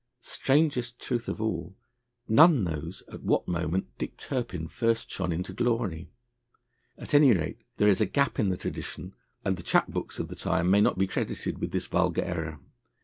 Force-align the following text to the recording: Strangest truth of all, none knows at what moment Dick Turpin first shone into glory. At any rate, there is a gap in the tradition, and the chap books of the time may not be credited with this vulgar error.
Strangest 0.23 0.99
truth 0.99 1.29
of 1.29 1.39
all, 1.39 1.77
none 2.27 2.63
knows 2.63 3.03
at 3.11 3.21
what 3.21 3.47
moment 3.47 3.95
Dick 3.99 4.17
Turpin 4.17 4.67
first 4.67 5.11
shone 5.11 5.31
into 5.31 5.53
glory. 5.53 6.09
At 6.97 7.13
any 7.13 7.33
rate, 7.35 7.59
there 7.77 7.87
is 7.87 8.01
a 8.01 8.07
gap 8.07 8.39
in 8.39 8.49
the 8.49 8.57
tradition, 8.57 9.13
and 9.45 9.57
the 9.57 9.61
chap 9.61 9.89
books 9.89 10.17
of 10.17 10.27
the 10.27 10.35
time 10.35 10.71
may 10.71 10.81
not 10.81 10.97
be 10.97 11.05
credited 11.05 11.59
with 11.59 11.69
this 11.71 11.85
vulgar 11.85 12.23
error. 12.23 12.59